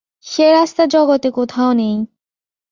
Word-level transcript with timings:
সে 0.25 0.45
রাস্তা 0.51 0.83
জগতে 0.85 1.29
কোথাও 1.31 1.71
নেই। 1.73 1.95